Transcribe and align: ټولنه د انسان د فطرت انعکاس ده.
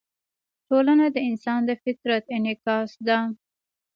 ټولنه 0.67 1.05
د 1.11 1.17
انسان 1.29 1.59
د 1.65 1.71
فطرت 1.83 2.23
انعکاس 2.37 2.91
ده. 3.07 3.19